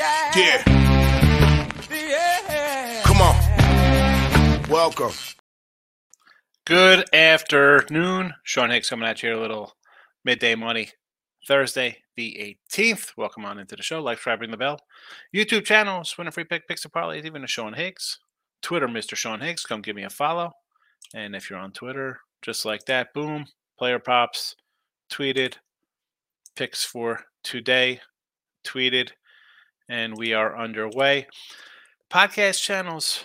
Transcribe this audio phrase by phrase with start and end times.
[0.00, 0.32] yeah.
[1.98, 3.02] Yeah.
[3.04, 4.62] Come on.
[4.68, 5.12] Welcome.
[6.64, 8.32] Good afternoon.
[8.42, 9.74] Sean Higgs coming at you here, a little
[10.24, 10.90] midday money.
[11.46, 13.12] Thursday, the 18th.
[13.16, 14.00] Welcome on into the show.
[14.00, 14.78] Like, subscribe, ring the bell.
[15.34, 18.18] YouTube channel, win a free pick, picks and parlays, even a Sean Higgs.
[18.62, 19.16] Twitter, Mr.
[19.16, 19.64] Sean Higgs.
[19.64, 20.52] Come give me a follow.
[21.14, 23.46] And if you're on Twitter, just like that, boom,
[23.78, 24.54] player props,
[25.10, 25.56] tweeted,
[26.56, 28.00] picks for today,
[28.64, 29.10] tweeted,
[29.90, 31.26] and we are underway.
[32.08, 33.24] Podcast channels,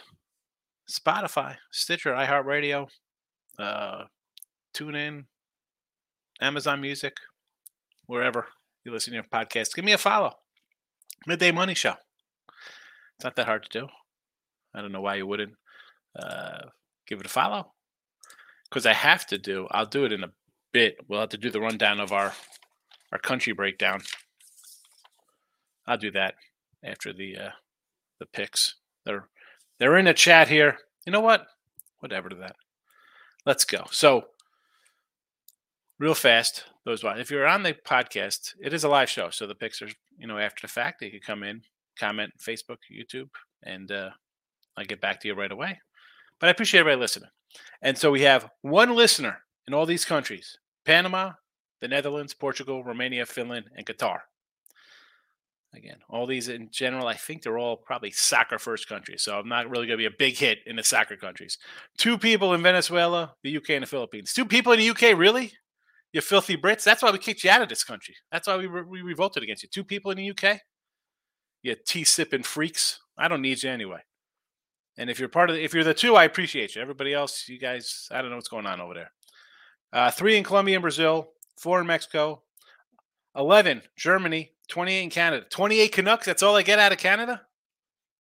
[0.90, 2.88] Spotify, Stitcher, iHeartRadio,
[3.60, 4.06] uh,
[4.74, 5.26] tune in,
[6.42, 7.18] Amazon Music,
[8.08, 8.48] wherever
[8.84, 9.76] you listen to your podcast.
[9.76, 10.34] Give me a follow.
[11.28, 11.94] Midday Money Show.
[13.16, 13.88] It's not that hard to do.
[14.74, 15.54] I don't know why you wouldn't
[16.20, 16.64] uh,
[17.08, 17.74] give it a follow.
[18.68, 19.68] Because I have to do.
[19.70, 20.32] I'll do it in a
[20.72, 20.98] bit.
[21.08, 22.34] We'll have to do the rundown of our
[23.12, 24.02] our country breakdown.
[25.88, 26.34] I'll do that
[26.86, 27.50] after the uh,
[28.20, 28.76] the picks.
[29.06, 29.28] They're
[29.80, 30.78] they're in a chat here.
[31.06, 31.48] You know what?
[32.00, 32.56] Whatever to that.
[33.46, 33.86] Let's go.
[33.92, 34.26] So
[36.00, 37.20] real fast, those ones.
[37.20, 39.30] if you're on the podcast, it is a live show.
[39.30, 41.62] So the picks are, you know, after the fact, they can come in,
[41.98, 43.30] comment, Facebook, YouTube,
[43.64, 44.10] and uh,
[44.78, 45.80] I'll get back to you right away.
[46.40, 47.30] But I appreciate everybody listening.
[47.82, 51.34] And so we have one listener in all these countries Panama,
[51.82, 54.20] the Netherlands, Portugal, Romania, Finland, and Qatar.
[55.76, 59.24] Again, all these in general, I think they're all probably soccer first countries.
[59.24, 61.58] So I'm not really going to be a big hit in the soccer countries.
[61.98, 64.34] Two people in Venezuela, the UK, and the Philippines.
[64.34, 65.54] Two people in the UK, really?
[66.14, 66.84] You filthy Brits.
[66.84, 68.16] That's why we kicked you out of this country.
[68.32, 69.70] That's why we, re- we revolted against you.
[69.70, 70.62] Two people in the UK.
[71.62, 73.00] You tea sipping freaks.
[73.18, 74.00] I don't need you anyway.
[74.98, 76.82] And if you're part of, the, if you're the two, I appreciate you.
[76.82, 79.12] Everybody else, you guys, I don't know what's going on over there.
[79.92, 82.44] Uh, three in Colombia and Brazil, four in Mexico,
[83.36, 86.26] eleven Germany, twenty-eight in Canada, twenty-eight Canucks.
[86.26, 87.42] That's all I get out of Canada,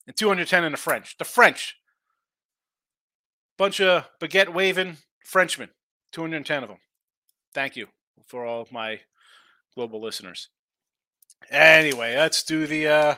[0.08, 1.18] and two hundred ten in the French.
[1.18, 1.78] The French,
[3.58, 5.70] bunch of baguette waving Frenchmen,
[6.12, 6.80] two hundred ten of them.
[7.54, 7.88] Thank you
[8.26, 9.02] for all my
[9.74, 10.50] global listeners.
[11.50, 13.16] Anyway, let's do the uh,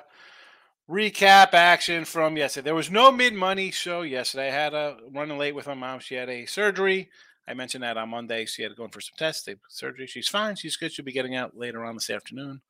[0.90, 2.66] recap action from yesterday.
[2.66, 4.50] There was no mid money show yesterday.
[4.50, 6.00] I had a running late with my mom.
[6.00, 7.10] She had a surgery.
[7.48, 8.46] I mentioned that on Monday.
[8.46, 9.44] She had to go in for some tests.
[9.44, 10.08] They surgery.
[10.08, 10.56] She's fine.
[10.56, 10.92] She's good.
[10.92, 12.62] She'll be getting out later on this afternoon,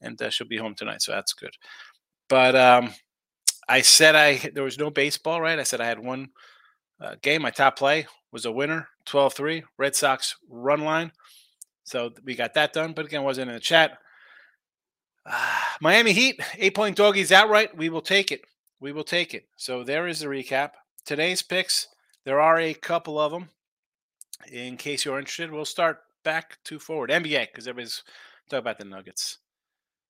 [0.00, 1.02] and uh, she'll be home tonight.
[1.02, 1.54] So that's good.
[2.28, 2.92] But um,
[3.68, 5.58] I said I there was no baseball, right?
[5.58, 6.30] I said I had one
[7.00, 7.42] uh, game.
[7.42, 11.12] My top play was a winner, 12-3, Red Sox run line.
[11.84, 12.92] So we got that done.
[12.92, 13.98] But again, wasn't in the chat.
[15.24, 17.76] Uh, Miami Heat, eight point doggies outright.
[17.76, 18.42] We will take it.
[18.80, 19.46] We will take it.
[19.56, 20.72] So there is the recap.
[21.04, 21.88] Today's picks,
[22.24, 23.48] there are a couple of them.
[24.50, 27.10] In case you're interested, we'll start back to forward.
[27.10, 28.02] NBA, because everybody's
[28.48, 29.38] talking about the Nuggets.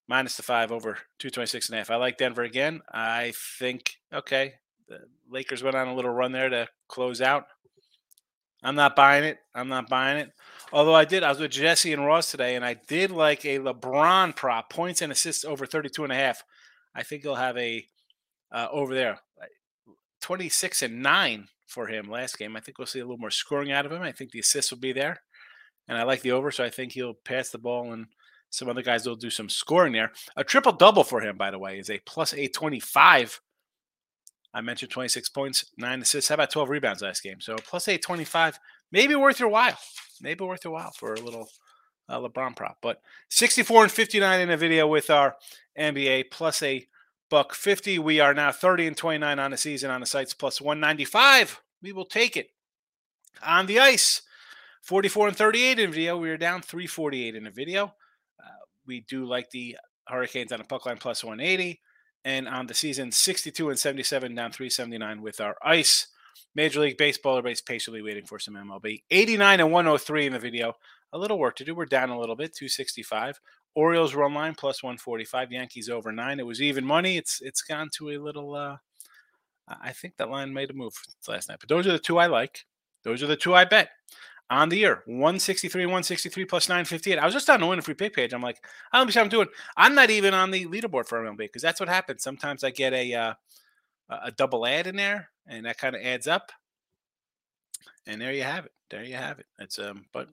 [0.09, 1.91] Minus the five over 226 and a half.
[1.91, 2.81] I like Denver again.
[2.93, 4.55] I think, okay,
[4.89, 7.47] the Lakers went on a little run there to close out.
[8.63, 9.39] I'm not buying it.
[9.55, 10.33] I'm not buying it.
[10.73, 13.59] Although I did, I was with Jesse and Ross today, and I did like a
[13.59, 16.43] LeBron prop, points and assists over 32 and a half.
[16.95, 17.87] I think he'll have a
[18.53, 19.21] uh, over there,
[20.21, 22.57] 26 and 9 for him last game.
[22.57, 24.03] I think we'll see a little more scoring out of him.
[24.03, 25.21] I think the assists will be there.
[25.89, 28.07] And I like the over, so I think he'll pass the ball and
[28.51, 30.13] some other guys will do some scoring there.
[30.37, 33.41] A triple double for him, by the way, is a plus 825
[34.57, 36.31] I mentioned 26 points, nine assists.
[36.31, 37.43] How about 12 rebounds last game?
[37.43, 38.59] So plus 825,
[38.91, 39.77] maybe worth your while.
[40.23, 41.51] Maybe worth your while for a little
[42.09, 42.79] uh, LeBron prop.
[42.81, 45.37] But 64 and 59 in a video with our
[45.79, 46.87] NBA plus a
[47.31, 47.99] buck 50.
[47.99, 51.61] We are now 30 and 29 on the season on the sites plus 195.
[51.83, 52.49] We will take it.
[53.45, 54.23] On the ice,
[54.83, 56.17] 44 and 38 in video.
[56.17, 57.95] We are down 348 in the video.
[58.43, 59.77] Uh, we do like the
[60.09, 61.81] Hurricanes on the puck line plus 180
[62.25, 66.09] and on the season 62 and 77 down 379 with our ice
[66.55, 70.75] major league baseball everybody's patiently waiting for some mlb 89 and 103 in the video
[71.13, 73.41] a little work to do we're down a little bit 265
[73.77, 76.41] orioles run line plus 145 yankees over nine.
[76.41, 77.17] It was even money.
[77.17, 78.77] It's it's gone to a little uh
[79.69, 80.95] i think that line made a move
[81.27, 82.65] last night but those are the two i like.
[83.05, 83.91] Those are the two i bet
[84.49, 85.03] on the year.
[85.07, 88.33] 163 163 plus 958 i was just on the win free pick page.
[88.33, 89.49] I'm like i don't know what i'm doing.
[89.77, 92.23] I'm not even on the leaderboard for mlb because that's what happens.
[92.23, 93.35] Sometimes i get a uh,
[94.09, 96.51] a double ad in there and that kind of adds up.
[98.07, 98.73] And there you have it.
[98.89, 99.47] There you have it.
[99.59, 100.29] It's um but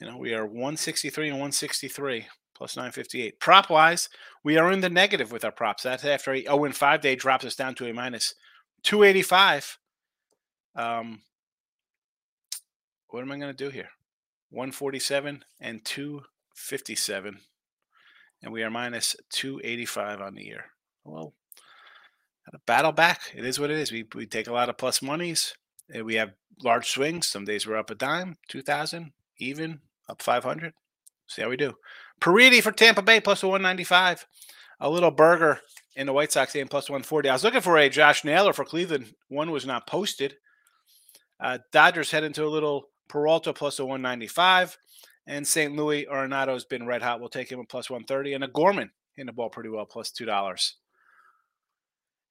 [0.00, 2.26] you know we are 163 and 163
[2.62, 4.08] plus 958 prop wise
[4.44, 7.16] we are in the negative with our props that's after a 0 and 5 day
[7.16, 8.34] drops us down to a minus
[8.84, 9.78] 285
[10.76, 11.20] um
[13.12, 13.90] what am I going to do here?
[14.50, 17.38] 147 and 257.
[18.42, 20.64] And we are minus 285 on the year.
[21.04, 21.34] well,
[22.66, 23.20] battle back.
[23.34, 23.92] It is what it is.
[23.92, 25.54] We we take a lot of plus monies.
[25.94, 26.32] We have
[26.62, 27.28] large swings.
[27.28, 30.74] Some days we're up a dime, two thousand, even up five hundred.
[31.34, 31.74] See how we do.
[32.20, 34.26] Paredes for Tampa Bay plus a one ninety five.
[34.80, 35.60] A little burger
[35.96, 37.28] in the White Sox game plus one forty.
[37.28, 39.14] I was looking for a Josh Naylor for Cleveland.
[39.28, 40.34] One was not posted.
[41.40, 44.76] Uh, Dodgers head into a little Peralta plus a one ninety five.
[45.26, 45.74] And St.
[45.74, 47.20] Louis Arenado's been red hot.
[47.20, 48.34] We'll take him a plus 130.
[48.34, 50.72] And a Gorman in the ball pretty well, plus $2.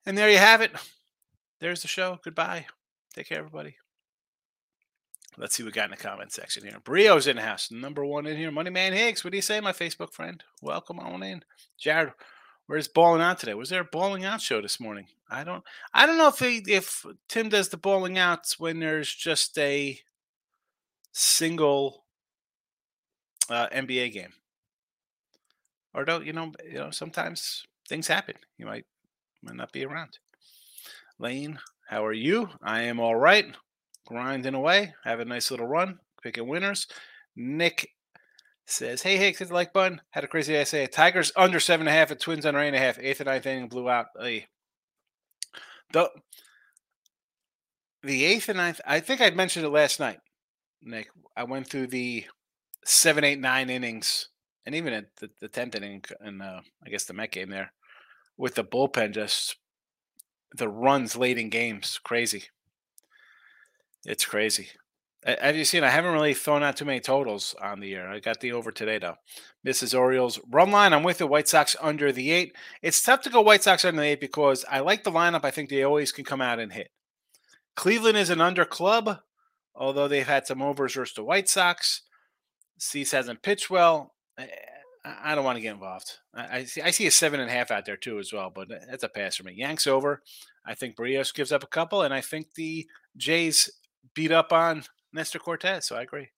[0.05, 0.71] And there you have it.
[1.59, 2.19] There's the show.
[2.23, 2.65] Goodbye.
[3.13, 3.75] Take care, everybody.
[5.37, 6.77] Let's see what we got in the comment section here.
[6.83, 7.71] Brio's in the house.
[7.71, 8.51] Number one in here.
[8.51, 9.23] Money Man Higgs.
[9.23, 10.43] What do you say, my Facebook friend?
[10.61, 11.43] Welcome on in.
[11.79, 12.11] Jared,
[12.67, 13.53] where's balling out today?
[13.53, 15.07] Was there a balling out show this morning?
[15.29, 15.63] I don't
[15.93, 19.97] I don't know if he, if Tim does the balling outs when there's just a
[21.13, 22.03] single
[23.49, 24.33] uh, NBA game.
[25.93, 26.51] Or don't you know?
[26.65, 28.35] You know, sometimes things happen.
[28.57, 28.85] You might
[29.41, 30.19] might not be around.
[31.19, 32.49] Lane, how are you?
[32.61, 33.55] I am all right.
[34.11, 34.93] Grinding away.
[35.05, 35.99] Have a nice little run.
[36.21, 36.85] Picking winners.
[37.37, 37.91] Nick
[38.65, 40.01] says, "Hey, Higgs, hit the like button.
[40.09, 40.65] Had a crazy day.
[40.65, 42.99] Say Tigers under seven and a half, at Twins under eight and a half.
[42.99, 44.07] Eighth and ninth inning blew out.
[44.19, 44.47] Hey.
[45.93, 46.09] The
[48.03, 48.81] the eighth and ninth.
[48.85, 50.19] I think I mentioned it last night.
[50.81, 52.25] Nick, I went through the
[52.83, 54.27] seven, eight, nine innings,
[54.65, 57.71] and even at the, the tenth inning, and uh, I guess the Met game there,
[58.37, 59.55] with the bullpen, just
[60.53, 62.43] the runs late in games, crazy.
[64.05, 64.69] It's crazy.
[65.23, 65.83] Have you seen?
[65.83, 68.09] I haven't really thrown out too many totals on the year.
[68.09, 69.17] I got the over today though.
[69.65, 69.97] Mrs.
[69.97, 70.93] Orioles run line.
[70.93, 72.55] I'm with the White Sox under the eight.
[72.81, 75.45] It's tough to go White Sox under the eight because I like the lineup.
[75.45, 76.89] I think they always can come out and hit.
[77.75, 79.19] Cleveland is an under club,
[79.75, 82.01] although they've had some overs versus the White Sox.
[82.79, 84.15] Cease hasn't pitched well.
[84.39, 84.47] Eh,
[85.05, 86.17] I, don't want to get involved.
[86.33, 88.51] I, I, see, I see a seven and a half out there too as well,
[88.53, 89.53] but eh, that's a pass for me.
[89.53, 90.23] Yanks over.
[90.65, 93.69] I think Berrios gives up a couple, and I think the Jays
[94.13, 94.83] beat up on
[95.13, 95.87] Nestor Cortes.
[95.87, 96.29] So I agree.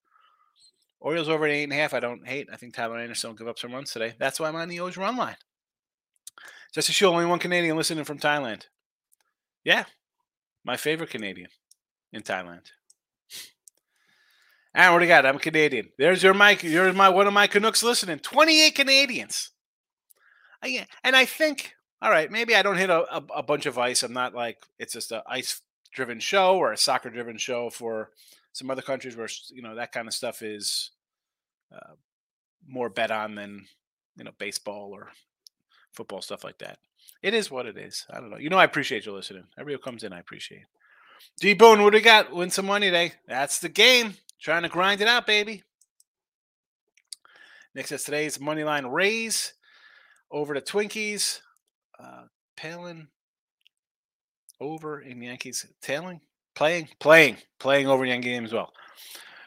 [1.00, 1.92] Orioles over at eight and a half.
[1.92, 2.48] I don't hate.
[2.52, 4.14] I think Tyler Anderson will give up some runs today.
[4.18, 5.36] That's why I'm on the O's run line.
[6.74, 8.66] Just to show only one Canadian listening from Thailand.
[9.64, 9.84] Yeah,
[10.64, 11.48] my favorite Canadian
[12.12, 12.70] in Thailand.
[14.74, 15.24] And what do you got?
[15.24, 15.90] I'm a Canadian.
[15.98, 16.62] There's your mic.
[16.64, 18.18] You're my one of my Canucks listening.
[18.18, 19.50] 28 Canadians.
[20.62, 23.78] I, and I think, all right, maybe I don't hit a, a, a bunch of
[23.78, 24.02] ice.
[24.02, 25.60] I'm not like it's just a ice
[25.94, 28.10] driven show or a soccer driven show for
[28.52, 30.90] some other countries where you know that kind of stuff is
[31.74, 31.94] uh,
[32.66, 33.66] more bet on than
[34.16, 35.08] you know baseball or
[35.92, 36.78] football stuff like that.
[37.22, 38.04] It is what it is.
[38.10, 38.36] I don't know.
[38.36, 39.44] You know, I appreciate you listening.
[39.56, 40.64] Everybody who comes in, I appreciate.
[41.40, 42.34] D Boone, what do you got?
[42.34, 43.12] Win some money today.
[43.26, 44.14] That's the game.
[44.40, 45.62] Trying to grind it out, baby.
[47.74, 49.54] Next is today's money line raise
[50.30, 51.40] over to Twinkies.
[51.98, 52.24] Uh,
[52.56, 53.08] Palin
[54.64, 55.66] over in Yankees.
[55.82, 56.20] Tailing,
[56.54, 58.72] playing, playing, playing over Yankee game as well.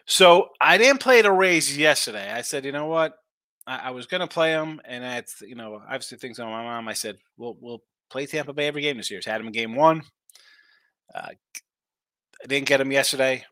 [0.05, 2.31] So I didn't play the Rays yesterday.
[2.31, 3.17] I said, you know what?
[3.65, 6.63] I, I was going to play them, and that's you know obviously things on my
[6.63, 6.87] mom.
[6.87, 9.19] I said we'll we'll play Tampa Bay every game this year.
[9.25, 10.03] Had them in game one.
[11.13, 11.29] Uh,
[12.43, 13.43] I didn't get them yesterday.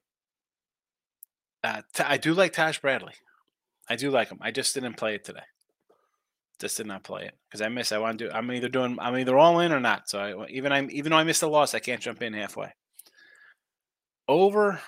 [1.63, 3.13] Uh, I do like Taj Bradley.
[3.89, 4.37] I do like him.
[4.41, 5.39] I just didn't play it today.
[6.59, 7.91] Just did not play it because I miss.
[7.91, 8.31] I want to do.
[8.31, 8.97] I'm either doing.
[8.99, 10.09] I'm either all in or not.
[10.09, 12.73] So I, even I'm even though I missed the loss, I can't jump in halfway.
[14.27, 14.79] Over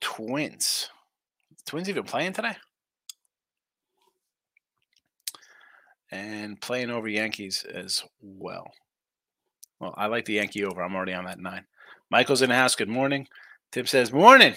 [0.00, 0.88] Twins.
[1.66, 2.56] Twins even playing today?
[6.10, 8.70] And playing over Yankees as well.
[9.78, 10.82] Well, I like the Yankee over.
[10.82, 11.64] I'm already on that nine.
[12.10, 12.74] Michael's in the house.
[12.74, 13.28] Good morning.
[13.70, 14.54] Tim says, Morning.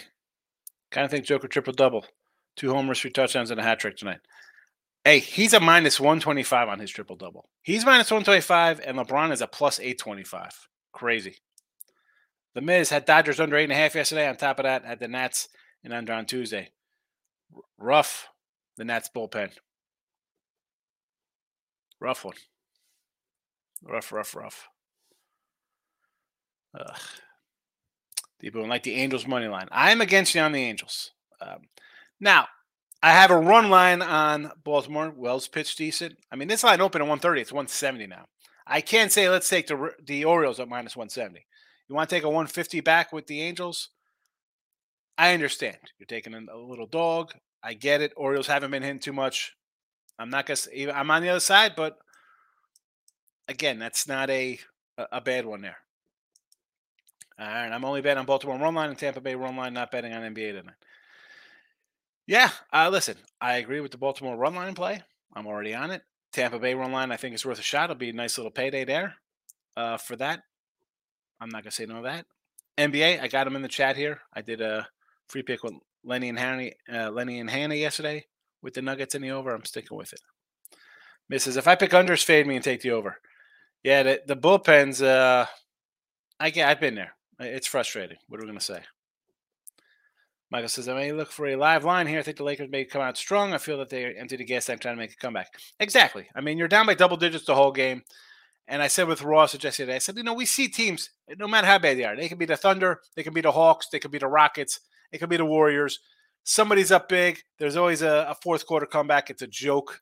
[0.89, 2.05] Kind of think Joker triple double.
[2.55, 4.19] Two homers, three touchdowns, and a hat trick tonight.
[5.03, 7.49] Hey, he's a minus 125 on his triple double.
[7.63, 10.67] He's minus 125, and LeBron is a plus 825.
[10.93, 11.37] Crazy.
[12.53, 14.27] The Miz had Dodgers under eight and a half yesterday.
[14.27, 15.47] On top of that, had the Nats
[15.83, 16.69] and under on Tuesday.
[17.55, 18.27] R- rough,
[18.77, 19.51] the Nats bullpen.
[21.99, 22.35] Rough one.
[23.83, 24.69] Rough, rough, rough.
[26.77, 26.99] Ugh.
[28.39, 29.67] People like the Angels money line.
[29.71, 31.11] I'm against you on the Angels.
[31.39, 31.61] Um,
[32.19, 32.47] now,
[33.03, 35.11] I have a run line on Baltimore.
[35.15, 36.17] Wells pitched decent.
[36.31, 37.41] I mean, this line opened at 130.
[37.41, 38.25] It's 170 now.
[38.67, 41.45] I can't say let's take the the Orioles at minus 170.
[41.89, 43.89] You want to take a 150 back with the Angels?
[45.17, 45.77] I understand.
[45.99, 47.33] You're taking a little dog.
[47.63, 48.13] I get it.
[48.15, 49.55] Orioles haven't been hitting too much.
[50.17, 50.93] I'm not gonna.
[50.93, 51.97] I'm on the other side, but
[53.47, 54.59] again, that's not a
[55.11, 55.77] a bad one there.
[57.39, 59.91] All right, I'm only betting on Baltimore run line and Tampa Bay run line, not
[59.91, 60.75] betting on NBA tonight.
[62.31, 65.03] Yeah, uh, listen, I agree with the Baltimore run line play.
[65.35, 66.01] I'm already on it.
[66.31, 67.89] Tampa Bay run line, I think it's worth a shot.
[67.89, 69.15] It'll be a nice little payday there
[69.75, 70.39] uh, for that.
[71.41, 72.25] I'm not gonna say no to that.
[72.77, 74.21] NBA, I got him in the chat here.
[74.33, 74.87] I did a
[75.27, 75.73] free pick with
[76.05, 78.25] Lenny and Hannah, uh, Lenny and Hannah yesterday
[78.61, 79.53] with the Nuggets in the over.
[79.53, 80.21] I'm sticking with it.
[81.27, 81.57] Misses.
[81.57, 83.17] If I pick unders, fade me and take the over.
[83.83, 85.05] Yeah, the, the bullpens.
[85.05, 85.47] Uh,
[86.39, 86.69] I get.
[86.69, 87.13] I've been there.
[87.41, 88.19] It's frustrating.
[88.29, 88.79] What are we gonna say?
[90.51, 92.19] Michael says, I may look for a live line here.
[92.19, 93.53] I think the Lakers may come out strong.
[93.53, 95.47] I feel that they empty the gas tank trying to make a comeback.
[95.79, 96.27] Exactly.
[96.35, 98.03] I mean, you're down by double digits the whole game.
[98.67, 101.67] And I said with Ross yesterday, I said, you know, we see teams, no matter
[101.67, 103.99] how bad they are, they can be the Thunder, they can be the Hawks, they
[103.99, 104.79] can be the Rockets,
[105.11, 105.99] it could be the Warriors.
[106.43, 107.39] Somebody's up big.
[107.59, 109.29] There's always a, a fourth quarter comeback.
[109.29, 110.01] It's a joke.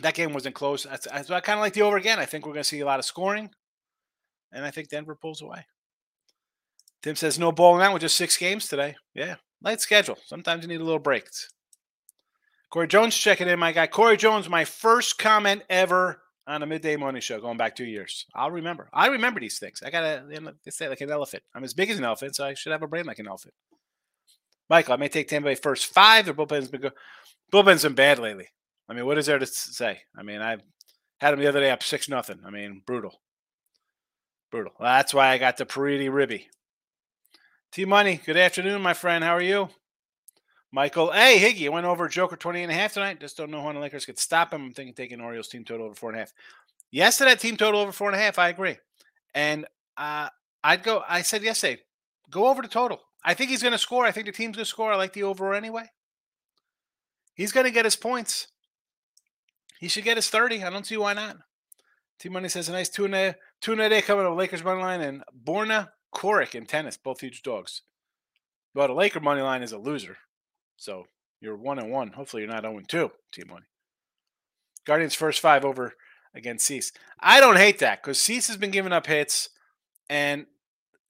[0.00, 0.86] That game wasn't close.
[0.86, 2.18] I, I, I kind of like the over again.
[2.18, 3.50] I think we're going to see a lot of scoring.
[4.52, 5.64] And I think Denver pulls away.
[7.02, 8.96] Tim says no bowling out with just six games today.
[9.14, 10.18] Yeah, light schedule.
[10.26, 11.28] Sometimes you need a little break.
[12.70, 13.86] Corey Jones checking in, my guy.
[13.86, 18.26] Corey Jones, my first comment ever on a midday morning show going back two years.
[18.34, 18.88] I'll remember.
[18.92, 19.82] I remember these things.
[19.84, 20.24] I gotta
[20.68, 21.42] say like an elephant.
[21.54, 23.54] I'm as big as an elephant, so I should have a brain like an elephant.
[24.68, 26.24] Michael, I may take Tampa Bay first five.
[26.24, 26.92] Their bullpen's been good.
[27.50, 28.48] Bullpen's been bad lately.
[28.88, 30.00] I mean, what is there to say?
[30.16, 30.56] I mean, I
[31.20, 32.40] had them the other day up six nothing.
[32.44, 33.20] I mean, brutal,
[34.50, 34.72] brutal.
[34.80, 36.48] That's why I got the Paredes Ribby.
[37.70, 39.22] T Money, good afternoon, my friend.
[39.22, 39.68] How are you?
[40.72, 43.20] Michael, hey, Higgy, I went over Joker 20 and a half tonight.
[43.20, 44.64] Just don't know when the Lakers could stop him.
[44.64, 46.32] I'm thinking taking Orioles team total over four and a half.
[46.90, 48.38] Yes, to that team total over four and a half.
[48.38, 48.78] I agree.
[49.34, 49.66] And
[49.98, 50.30] uh,
[50.64, 51.82] I'd go, I said yesterday,
[52.30, 53.00] go over the total.
[53.22, 54.06] I think he's going to score.
[54.06, 54.90] I think the team's going to score.
[54.90, 55.84] I like the over anyway.
[57.34, 58.48] He's going to get his points.
[59.78, 60.64] He should get his 30.
[60.64, 61.36] I don't see why not.
[62.18, 65.02] T Money says a nice two a two a day coming to Lakers money line
[65.02, 67.82] and Borna Coric and tennis, both huge dogs.
[68.74, 70.18] But a Laker money line is a loser.
[70.76, 71.06] So
[71.40, 72.12] you're one and one.
[72.12, 73.66] Hopefully you're not 0 and 2, team Money.
[74.84, 75.94] Guardians first five over
[76.34, 76.92] against Cease.
[77.20, 79.50] I don't hate that because Cease has been giving up hits.
[80.08, 80.46] And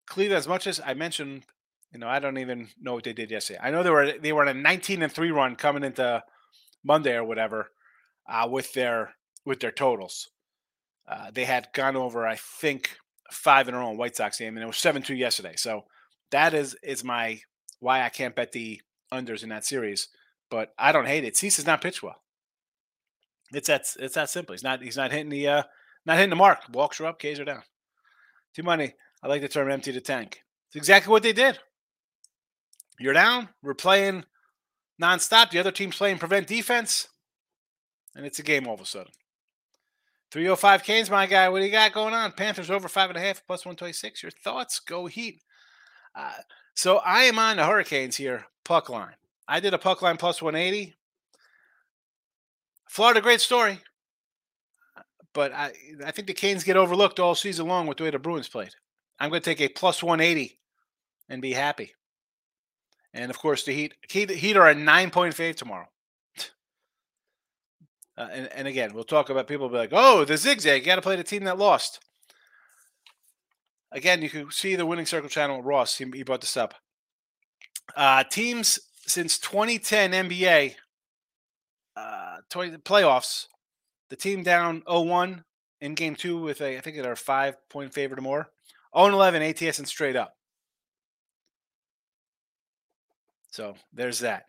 [0.07, 1.45] Cleveland, as much as I mentioned,
[1.93, 3.61] you know, I don't even know what they did yesterday.
[3.63, 6.23] I know they were they were in a 19 and 3 run coming into
[6.85, 7.71] Monday or whatever
[8.29, 9.15] uh, with their
[9.45, 10.29] with their totals.
[11.07, 12.99] Uh, they had gone over, I think,
[13.31, 15.55] five in a row in White Sox game, and it was seven two yesterday.
[15.57, 15.85] So
[16.31, 17.41] that is is my
[17.81, 18.81] why I can't bet the
[19.13, 20.09] unders in that series.
[20.51, 21.37] But I don't hate it.
[21.37, 22.17] Cease has not pitched well.
[23.53, 24.55] It's that it's that simple.
[24.55, 25.63] He's not he's not hitting the uh
[26.07, 26.61] not hitting the mark.
[26.73, 27.63] Walks are up, K's are down.
[28.55, 28.95] Too money.
[29.23, 30.43] I like the term empty the tank.
[30.69, 31.59] It's exactly what they did.
[32.99, 33.49] You're down.
[33.63, 34.25] We're playing
[35.01, 35.51] nonstop.
[35.51, 37.09] The other team's playing prevent defense.
[38.15, 39.13] And it's a game all of a sudden.
[40.31, 41.49] 305 Canes, my guy.
[41.49, 42.33] What do you got going on?
[42.33, 44.23] Panthers over five and a half plus 126.
[44.23, 44.81] Your thoughts?
[44.81, 45.43] Go Heat.
[46.15, 46.33] Uh,
[46.75, 49.15] so I am on the Hurricanes here, puck line.
[49.47, 50.95] I did a puck line plus 180.
[52.89, 53.81] Florida, great story.
[55.33, 55.73] But I,
[56.05, 58.75] I think the Canes get overlooked all season long with the way the Bruins played.
[59.19, 60.59] I'm going to take a plus 180
[61.29, 61.95] and be happy.
[63.15, 65.89] And of course, the Heat, Heat, Heat are a nine point fave tomorrow.
[68.19, 70.97] Uh, and, and again, we'll talk about people be like, oh, the zigzag, you got
[70.97, 72.01] to play the team that lost.
[73.93, 75.63] Again, you can see the Winning Circle channel.
[75.63, 76.75] Ross, he, he brought this up.
[77.97, 80.75] Uh, teams since 2010 NBA
[81.97, 83.47] uh, 20, playoffs,
[84.11, 85.43] the team down 0-1
[85.81, 88.51] in game two with a, I think they're a five point favorite or more.
[88.95, 90.35] 0-11 ATS and straight up.
[93.51, 94.45] So there's that.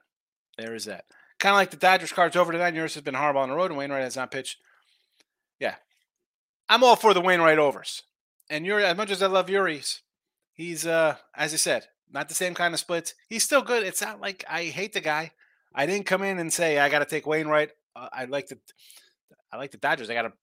[0.58, 1.06] There is that.
[1.39, 2.74] Kind of like the Dodgers cards over tonight.
[2.74, 4.58] Yours has been horrible on the road, and Wainwright has not pitched.
[5.60, 5.75] Yeah.
[6.67, 8.03] I'm all for the Wainwright overs.
[8.50, 10.01] And Eury, as much as I love Eury's,
[10.53, 13.13] he's uh, as I said, not the same kind of splits.
[13.27, 13.84] He's still good.
[13.84, 15.31] It's not like I hate the guy.
[15.74, 17.72] I didn't come in and say I got to take Wainwright.
[17.96, 18.58] Uh, I like the,
[19.51, 20.10] I like the Dodgers.
[20.10, 20.34] I got a,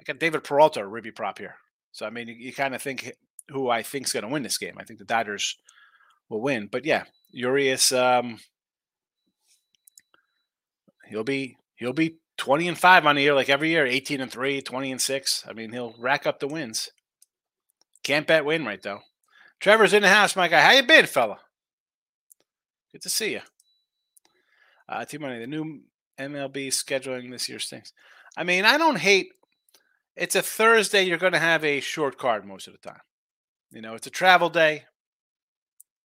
[0.00, 1.56] I got David Peralta, Ribby prop here.
[1.92, 3.12] So I mean, you, you kind of think
[3.48, 4.76] who I think is going to win this game.
[4.78, 5.56] I think the Dodgers
[6.28, 6.68] will win.
[6.70, 8.38] But yeah, Urias, um,
[11.10, 14.32] he'll be he'll be 20 and 5 on the year like every year 18 and
[14.32, 16.90] 3 20 and 6 i mean he'll rack up the wins.
[18.02, 19.00] Can't bet Wainwright though.
[19.60, 20.62] Trevor's in the house my guy.
[20.62, 21.38] How you been fella?
[22.92, 23.40] Good to see you
[24.90, 25.80] uh team money the new
[26.18, 27.92] mlb scheduling this year's things
[28.36, 29.32] i mean i don't hate
[30.16, 33.00] it's a thursday you're going to have a short card most of the time.
[33.70, 34.84] You know it's a travel day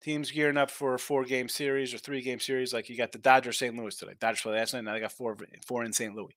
[0.05, 2.73] teams gearing up for a four game series or three game series.
[2.73, 3.75] Like you got the Dodgers St.
[3.75, 4.13] Louis today.
[4.19, 4.83] Dodgers play last night.
[4.83, 5.35] Now they got four
[5.65, 6.15] four in St.
[6.15, 6.35] Louis.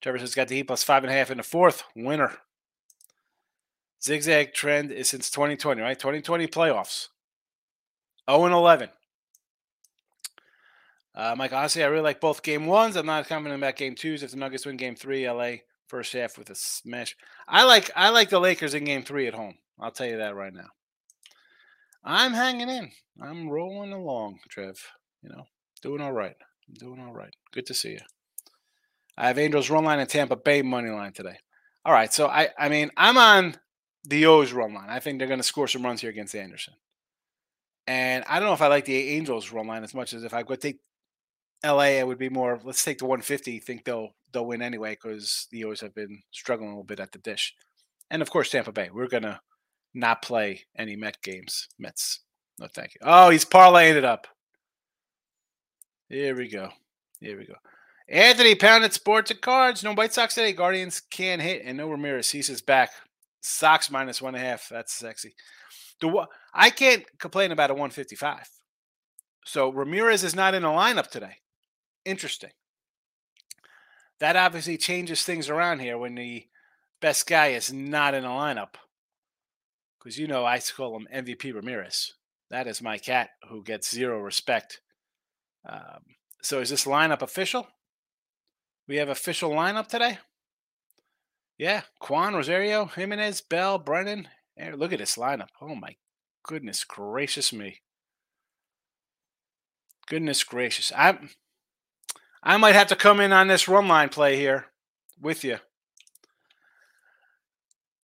[0.00, 1.84] Trevor has got the Heat plus five and a half in the fourth.
[1.94, 2.32] Winner.
[4.02, 5.98] Zigzag trend is since 2020, right?
[5.98, 7.08] 2020 playoffs.
[8.30, 8.88] 0 and 11.
[11.14, 12.96] Uh, Mike, honestly, I really like both game ones.
[12.96, 14.22] I'm not confident about game twos.
[14.22, 17.16] If the Nuggets win game three, LA first half with a smash.
[17.46, 19.54] I like I like the Lakers in game three at home.
[19.78, 20.68] I'll tell you that right now.
[22.04, 22.90] I'm hanging in.
[23.22, 24.78] I'm rolling along, Trev.
[25.22, 25.44] You know,
[25.82, 26.36] doing all right.
[26.68, 27.34] I'm doing all right.
[27.52, 28.00] Good to see you.
[29.16, 31.38] I have Angels run line and Tampa Bay money line today.
[31.84, 33.56] All right, so I I mean I'm on
[34.04, 34.90] the O's run line.
[34.90, 36.74] I think they're going to score some runs here against Anderson.
[37.86, 40.34] And I don't know if I like the Angels run line as much as if
[40.34, 40.78] I go take
[41.64, 42.60] LA, it would be more.
[42.62, 43.60] Let's take the 150.
[43.60, 47.12] Think they'll they'll win anyway because the O's have been struggling a little bit at
[47.12, 47.54] the dish,
[48.10, 48.90] and of course Tampa Bay.
[48.92, 49.40] We're gonna
[49.94, 51.68] not play any Met games.
[51.78, 52.20] Mets.
[52.58, 53.00] No, thank you.
[53.02, 54.26] Oh, he's parlaying it up.
[56.08, 56.68] Here we go.
[57.20, 57.54] Here we go.
[58.08, 59.82] Anthony pounded sports and cards.
[59.82, 60.52] No White Sox today.
[60.52, 62.30] Guardians can hit, and no Ramirez.
[62.30, 62.90] He's his back.
[63.40, 64.68] Sox minus one and a half.
[64.68, 65.34] That's sexy.
[66.00, 68.48] The I can't complain about a 155.
[69.46, 71.36] So Ramirez is not in the lineup today.
[72.04, 72.50] Interesting.
[74.20, 76.46] That obviously changes things around here when the
[77.00, 78.74] best guy is not in the lineup.
[80.04, 82.12] Because you know I call him MVP Ramirez.
[82.50, 84.82] That is my cat who gets zero respect.
[85.66, 86.02] Um,
[86.42, 87.66] so is this lineup official?
[88.86, 90.18] We have official lineup today.
[91.56, 94.28] Yeah, Kwan, Rosario, Giménez, Bell, Brennan.
[94.56, 95.48] Hey, look at this lineup.
[95.62, 95.96] Oh my
[96.42, 97.80] goodness gracious me.
[100.06, 100.92] Goodness gracious.
[100.94, 101.18] I
[102.42, 104.66] I might have to come in on this run line play here
[105.18, 105.58] with you.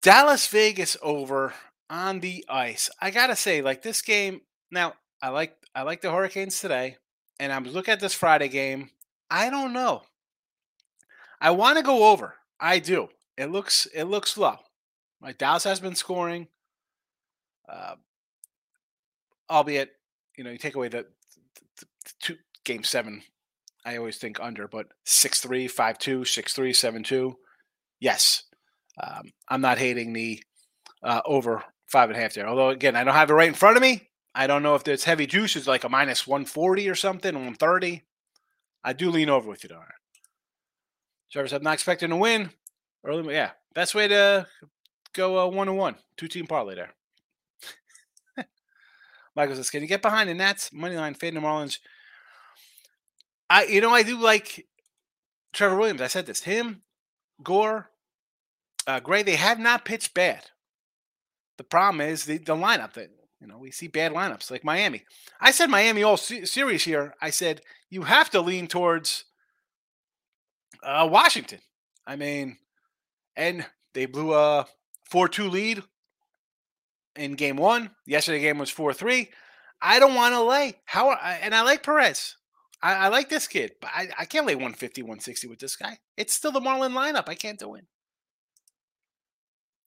[0.01, 1.53] Dallas Vegas over
[1.89, 2.89] on the ice.
[3.01, 4.41] I gotta say, like this game.
[4.72, 6.98] Now, I like I like the Hurricanes today,
[7.39, 8.89] and I'm looking at this Friday game.
[9.29, 10.03] I don't know.
[11.41, 12.36] I want to go over.
[12.60, 13.10] I do.
[13.38, 14.58] It looks it looks low.
[15.22, 16.48] My Dallas has been scoring,
[17.67, 17.96] uh,
[19.50, 19.91] albeit
[20.38, 21.05] you know you take away the,
[21.36, 23.24] the, the two game seven
[23.86, 27.34] I always think under, but 6'3, 5'2, 6'3, 7'2.
[27.99, 28.43] Yes.
[29.02, 30.43] Um, I'm not hating the
[31.02, 32.47] uh, over five and a half there.
[32.47, 34.10] Although, again, I don't have it right in front of me.
[34.34, 38.04] I don't know if there's heavy juice, it's like a minus 140 or something, 130.
[38.84, 39.86] I do lean over with you, darn.
[41.30, 42.52] Service, I'm not expecting to win.
[43.04, 43.52] Early, yeah.
[43.73, 44.47] Best way to
[45.13, 46.93] go uh, one to one, two team parlay there.
[49.36, 50.71] Michael says, can you get behind the Nats?
[50.71, 51.80] Money line, fade the Marlins.
[53.49, 54.67] I you know I do like
[55.54, 56.02] Trevor Williams.
[56.02, 56.43] I said this.
[56.43, 56.84] Him,
[57.43, 57.89] Gore,
[58.86, 59.23] uh, Gray.
[59.23, 60.45] They have not pitched bad.
[61.60, 63.10] The problem is the, the lineup that
[63.41, 65.04] you know we see bad lineups like Miami.
[65.41, 67.13] I said Miami all se- series here.
[67.22, 69.26] I said you have to lean towards
[70.82, 71.60] uh, Washington.
[72.08, 72.60] I mean,
[73.36, 74.67] and they blew a
[75.10, 75.84] four-two lead
[77.17, 77.91] in game one.
[78.06, 79.30] Yesterday game was four-three.
[79.82, 80.76] I don't want to lay.
[80.86, 82.38] How and I like Perez.
[82.82, 85.98] I, I, like this kid, but I, I can't lay 150, 160 with this guy.
[86.15, 87.28] It's still the Marlin lineup.
[87.28, 87.84] I can't do it.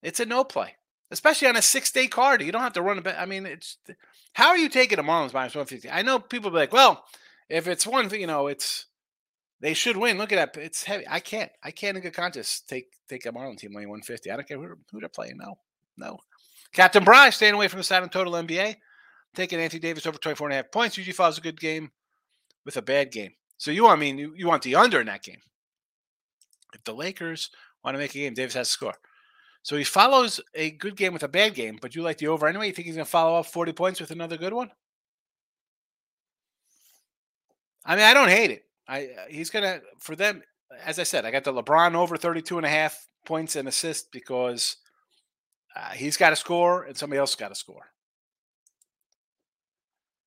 [0.02, 0.74] It's a no play,
[1.12, 2.42] especially on a six day card.
[2.42, 3.20] You don't have to run a bet.
[3.20, 3.76] I mean, it's
[4.32, 5.90] how are you taking the Marlins minus 150?
[5.90, 7.04] I know people be like, well,
[7.48, 8.86] if it's one you know, it's
[9.60, 10.18] they should win.
[10.18, 10.60] Look at that.
[10.60, 11.04] It's heavy.
[11.08, 11.52] I can't.
[11.62, 14.30] I can't in good conscience take take a Marlin team laying 150.
[14.30, 15.36] I don't care who, who they're playing.
[15.36, 15.58] No,
[15.96, 16.18] no.
[16.72, 18.76] Captain Bryce staying away from the Saturn total NBA.
[19.34, 20.96] Taking Anthony Davis over 24 and a half points.
[20.96, 21.90] Usually follows a good game
[22.64, 23.32] with a bad game.
[23.56, 25.40] So you, I mean, you, you want the under in that game.
[26.74, 27.50] If the Lakers
[27.84, 28.94] want to make a game, Davis has to score.
[29.62, 32.48] So he follows a good game with a bad game, but you like the over
[32.48, 32.66] anyway.
[32.68, 34.70] You think he's going to follow up 40 points with another good one?
[37.84, 38.64] I mean, I don't hate it.
[38.88, 40.42] I uh, he's going to for them
[40.84, 44.08] as I said, I got the LeBron over 32 and a half points and assists
[44.10, 44.76] because
[45.76, 47.86] uh, he's got to score and somebody else got to score.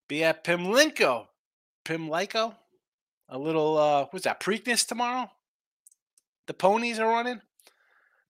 [0.07, 1.27] Be at Pimlinko
[1.83, 2.55] Pimlico.
[3.29, 5.29] A little, uh, what's that, Preakness tomorrow?
[6.45, 7.41] The ponies are running.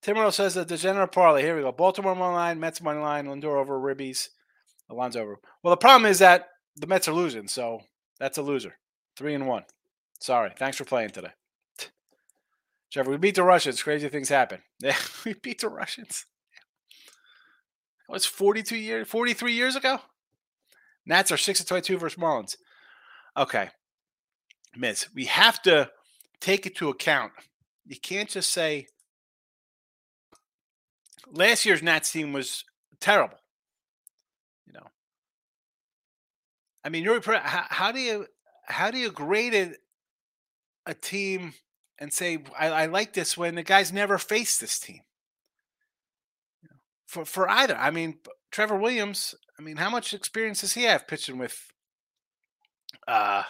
[0.06, 1.41] Timuro says that the general parlay.
[1.41, 1.72] Here we go.
[1.72, 4.30] Baltimore money line, Mets money line, Lindor over Ribbies,
[4.88, 5.39] Alonso over.
[5.63, 7.82] Well, the problem is that the Mets are losing, so
[8.20, 8.78] that's a loser.
[9.18, 9.63] Three and one.
[10.20, 10.52] Sorry.
[10.56, 11.32] Thanks for playing today.
[12.91, 13.82] Trevor, we beat the Russians.
[13.82, 14.62] Crazy things happen.
[14.80, 16.26] Yeah, we beat the Russians.
[18.08, 20.00] That was 42 years, 43 years ago.
[21.08, 22.58] Nats are 6 and 22 versus Marlins.
[23.36, 23.70] Okay.
[24.76, 25.89] Miz, we have to
[26.39, 27.32] take it to account.
[27.88, 28.88] You can't just say
[31.31, 32.63] last year's Nats team was
[32.99, 33.38] terrible.
[34.65, 34.88] You know,
[36.83, 38.27] I mean, you're how, how do you
[38.65, 39.77] how do you grade it,
[40.85, 41.53] a team
[41.99, 45.01] and say I, I, like this when the guys never faced this team?
[47.07, 48.19] for for either, I mean,
[48.51, 49.35] Trevor Williams.
[49.57, 51.71] I mean, how much experience does he have pitching with
[53.07, 53.43] uh,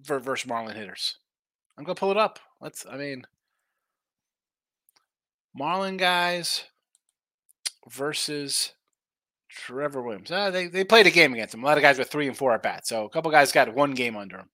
[0.00, 1.18] versus Marlin hitters.
[1.76, 2.38] I'm gonna pull it up.
[2.60, 2.86] Let's.
[2.86, 3.24] I mean,
[5.54, 6.64] Marlin guys
[7.88, 8.72] versus
[9.50, 10.30] Trevor Williams.
[10.30, 11.62] Uh, they they played a game against him.
[11.62, 12.86] A lot of guys with three and four at bat.
[12.86, 14.50] So a couple guys got one game under him.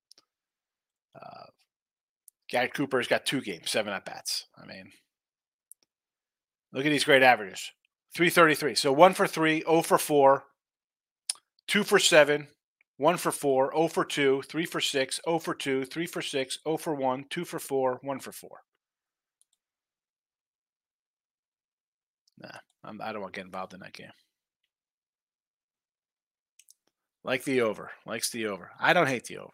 [1.14, 1.44] Uh,
[2.48, 4.46] Gary Cooper's got two games, seven at bats.
[4.60, 4.90] I mean,
[6.72, 7.70] look at these great averages.
[8.14, 8.74] 333.
[8.74, 10.44] So one for three, 0 for four,
[11.66, 12.48] two for seven,
[12.96, 16.58] one for four, 0 for two, three for six, 0 for two, three for six,
[16.66, 18.62] 0 for one, two for four, one for four.
[22.88, 24.10] I'm, I do not want to get involved in that game.
[27.22, 27.90] Like the over.
[28.06, 28.70] Likes the over.
[28.80, 29.52] I don't hate the over.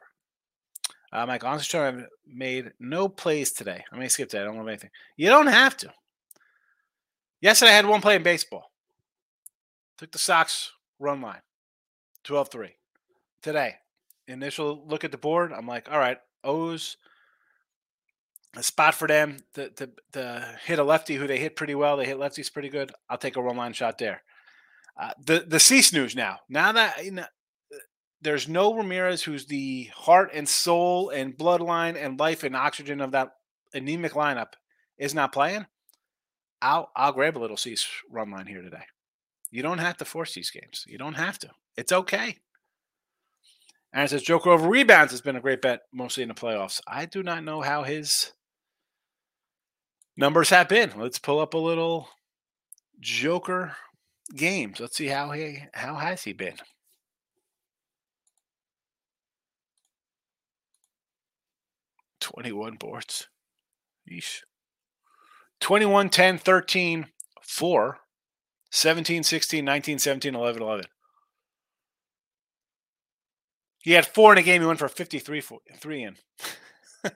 [1.12, 3.84] Uh, Mike, I've made no plays today.
[3.90, 4.42] I'm going to skip that.
[4.42, 4.90] I don't have anything.
[5.16, 5.92] You don't have to.
[7.40, 8.72] Yesterday, I had one play in baseball.
[9.98, 11.42] Took the Sox run line
[12.24, 12.68] 12 3.
[13.42, 13.74] Today,
[14.26, 16.96] initial look at the board, I'm like, all right, O's
[18.56, 21.96] a spot for them to, to, to, hit a lefty who they hit pretty well.
[21.96, 22.92] They hit lefties pretty good.
[23.08, 24.22] I'll take a run line shot there.
[25.00, 26.38] Uh, the the Cease news now.
[26.48, 27.24] Now that you know,
[28.20, 33.12] there's no Ramirez who's the heart and soul and bloodline and life and oxygen of
[33.12, 33.32] that
[33.74, 34.52] anemic lineup
[34.96, 35.66] is not playing.
[36.62, 38.84] I'll I'll grab a little Cease run line here today.
[39.50, 40.84] You don't have to force these games.
[40.86, 41.50] You don't have to.
[41.76, 42.38] It's okay.
[43.92, 46.80] And it says Joker over rebounds has been a great bet, mostly in the playoffs.
[46.88, 48.32] I do not know how his
[50.16, 50.92] numbers have been.
[50.96, 52.08] Let's pull up a little
[53.00, 53.76] Joker
[54.34, 54.80] games.
[54.80, 56.56] Let's see how he how has he been.
[62.20, 63.28] Twenty-one boards.
[64.10, 64.40] Yeesh.
[65.60, 67.06] 21, 10, 13,
[67.42, 67.98] 4,
[68.70, 70.84] 17, 16, 19, 17, 11, 11.
[73.78, 74.60] He had four in a game.
[74.60, 76.16] He went for 53 four, three in.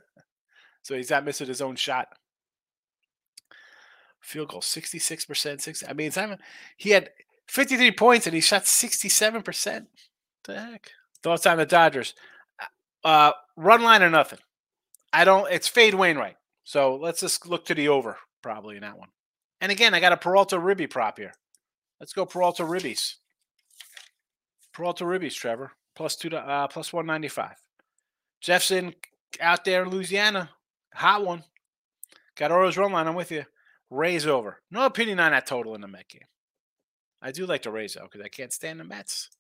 [0.82, 2.08] so he's not missing his own shot
[4.29, 6.38] field goal 66% Six, i mean Simon,
[6.77, 7.11] he had
[7.47, 9.87] 53 points and he shot 67%
[10.49, 10.91] the heck?
[11.23, 12.14] Thoughts on the dodgers.
[13.05, 14.41] Uh run line or nothing.
[15.12, 16.37] I don't it's fade wainwright.
[16.64, 19.09] So let's just look to the over probably in that one.
[19.61, 21.33] And again i got a peralta ribby prop here.
[22.01, 23.14] Let's go peralta ribbies.
[24.73, 25.73] Peralta ribbies trevor.
[25.95, 27.57] Plus two to uh plus 195
[28.41, 28.95] jeffson
[29.41, 30.51] out there in louisiana.
[30.95, 31.45] Hot one.
[32.37, 33.45] Got Orioles run line i'm with you
[33.90, 34.61] Rays over.
[34.70, 36.22] No opinion on that total in the Met game.
[37.20, 39.31] I do like the Rays though because I can't stand the Mets.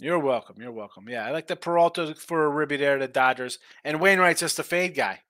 [0.00, 0.56] You're welcome.
[0.60, 1.08] You're welcome.
[1.08, 4.64] Yeah, I like the Peralta for a ribby there, the Dodgers, and Wainwright's just a
[4.64, 5.20] fade guy.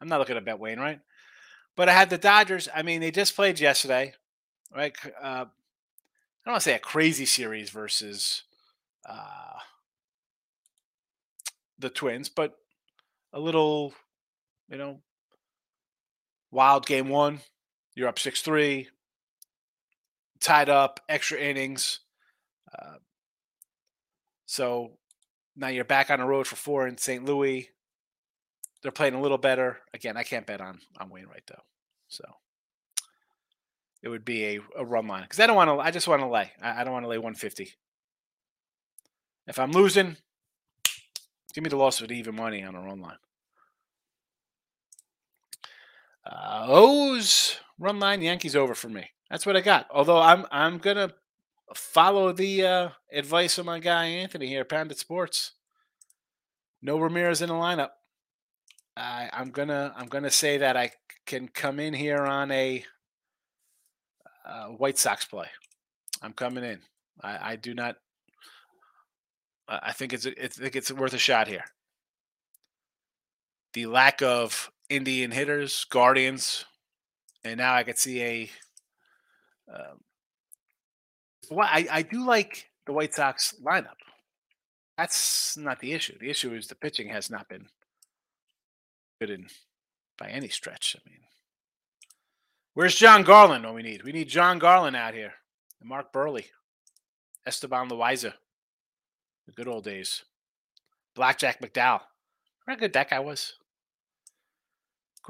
[0.00, 1.00] I'm not looking to bet Wainwright,
[1.76, 2.68] but I had the Dodgers.
[2.74, 4.14] I mean, they just played yesterday,
[4.74, 4.96] right?
[5.22, 8.44] Uh, I don't want to say a crazy series versus
[9.06, 9.58] uh,
[11.78, 12.56] the Twins, but
[13.34, 13.92] a little,
[14.70, 15.00] you know,
[16.50, 17.40] wild game one.
[18.00, 18.88] You're up 6 3,
[20.40, 22.00] tied up, extra innings.
[22.72, 22.94] Uh,
[24.46, 24.92] so
[25.54, 27.22] now you're back on the road for four in St.
[27.22, 27.68] Louis.
[28.82, 29.80] They're playing a little better.
[29.92, 31.62] Again, I can't bet on on Wainwright though,
[32.08, 32.24] so
[34.02, 35.78] it would be a, a run line because I don't want to.
[35.78, 36.52] I just want to lay.
[36.62, 37.70] I, I don't want to lay 150.
[39.46, 40.16] If I'm losing,
[41.52, 43.18] give me the loss with even money on a run line.
[46.24, 49.10] Uh, O's run line Yankees over for me.
[49.30, 49.88] That's what I got.
[49.90, 51.12] Although I'm I'm gonna
[51.74, 55.52] follow the uh, advice of my guy Anthony here, Pounded Sports.
[56.82, 57.90] No Ramirez in the lineup.
[58.96, 60.92] I, I'm gonna I'm gonna say that I
[61.26, 62.84] can come in here on a
[64.44, 65.46] uh, White Sox play.
[66.22, 66.80] I'm coming in.
[67.22, 67.96] I, I do not.
[69.68, 71.64] I think it's I think it's worth a shot here.
[73.72, 76.64] The lack of Indian hitters, Guardians,
[77.44, 78.50] and now I could see a.
[79.72, 80.00] Um,
[81.50, 83.96] well, I, I do like the White Sox lineup.
[84.98, 86.18] That's not the issue.
[86.18, 87.66] The issue is the pitching has not been
[89.20, 89.46] good in
[90.18, 90.96] by any stretch.
[90.98, 91.20] I mean,
[92.74, 93.64] where's Jon Garland?
[93.64, 94.02] What we need?
[94.02, 95.32] We need Jon Garland out here.
[95.80, 96.44] And Mark Buehrle,
[97.46, 98.34] Esteban Loaiza,
[99.46, 100.22] the good old days.
[101.14, 102.02] Blackjack McDowell.
[102.66, 103.54] Remember how good that guy was?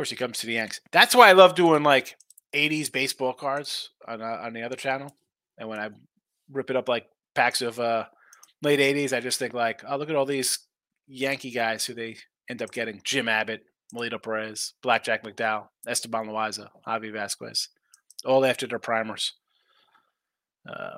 [0.00, 0.80] Course, he comes to the Yanks.
[0.92, 2.16] That's why I love doing like
[2.54, 5.14] 80s baseball cards on uh, on the other channel.
[5.58, 5.90] And when I
[6.50, 8.06] rip it up like packs of uh,
[8.62, 10.60] late 80s, I just think like, oh, look at all these
[11.06, 12.16] Yankee guys who they
[12.48, 13.60] end up getting: Jim Abbott,
[13.94, 17.68] Melido Perez, Blackjack McDowell, Esteban Loaiza, Javi Vazquez,
[18.24, 19.34] all after their primers.
[20.66, 20.96] Uh,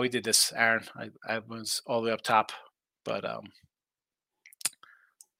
[0.00, 0.84] we did this, Aaron.
[0.94, 2.52] I, I was all the way up top,
[3.04, 3.46] but um,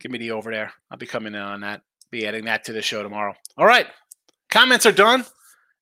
[0.01, 0.73] Give me the over there.
[0.91, 1.83] I'll be coming in on that.
[2.17, 3.35] Be adding that to the show tomorrow.
[3.59, 3.89] All right.
[4.49, 5.27] Comments are done.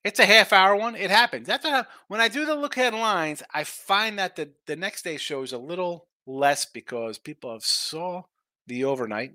[0.03, 0.97] It's a half hour one.
[0.97, 1.47] It happens.
[1.47, 5.05] That's a, when I do the look ahead lines, I find that the, the next
[5.05, 8.23] day show is a little less because people have saw
[8.67, 9.35] the overnight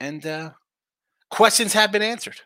[0.00, 0.52] and uh,
[1.30, 2.40] questions have been answered.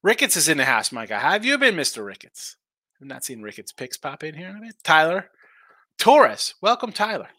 [0.00, 0.90] Ricketts is in the house.
[0.90, 2.06] How have you been, Mr.
[2.06, 2.54] Ricketts?
[3.00, 4.76] I've not seen Ricketts picks pop in here in a bit.
[4.84, 5.30] Tyler
[5.98, 6.54] Torres.
[6.62, 7.30] Welcome, Tyler.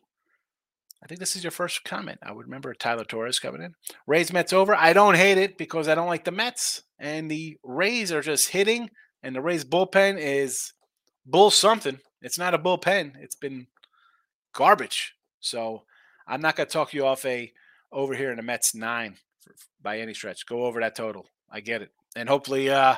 [1.05, 2.17] I think this is your first comment.
[2.23, 3.75] I would remember Tyler Torres coming in.
[4.07, 4.73] Rays Mets over.
[4.73, 6.81] I don't hate it because I don't like the Mets.
[6.97, 8.89] And the Rays are just hitting,
[9.21, 10.73] and the Rays bullpen is
[11.23, 11.99] bull something.
[12.23, 13.21] It's not a bullpen.
[13.21, 13.67] It's been
[14.51, 15.13] garbage.
[15.41, 15.83] So
[16.27, 17.53] I'm not going to talk you off a
[17.91, 20.47] over here in the Mets nine for, by any stretch.
[20.47, 21.27] Go over that total.
[21.51, 21.91] I get it.
[22.15, 22.95] And hopefully uh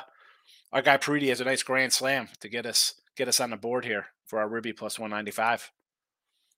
[0.72, 3.56] our guy Paredes has a nice grand slam to get us get us on the
[3.56, 5.70] board here for our Ruby plus 195.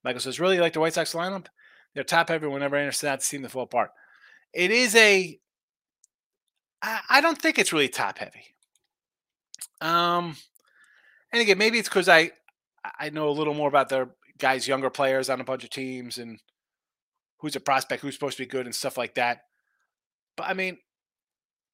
[0.05, 1.47] Michael says, really like the White Sox lineup?
[1.95, 3.91] They're top heavy whenever I understand the team to fall apart.
[4.53, 5.39] It is a
[6.83, 8.55] I, don't think it's really top heavy.
[9.81, 10.37] Um
[11.33, 12.31] and again, maybe it's because I
[12.99, 16.19] I know a little more about the guys, younger players on a bunch of teams
[16.19, 16.41] and
[17.39, 19.43] who's a prospect, who's supposed to be good and stuff like that.
[20.37, 20.79] But I mean,